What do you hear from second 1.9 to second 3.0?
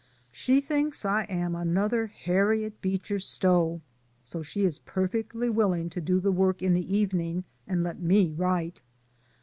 "Harriet